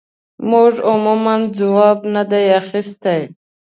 موږ 0.49 0.73
عموماً 0.89 1.35
ځواب 1.57 1.99
نه 2.13 2.23
دی 2.31 2.45
اخیستی. 2.61 3.21